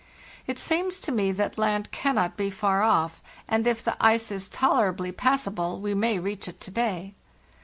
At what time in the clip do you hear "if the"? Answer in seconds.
3.67-3.95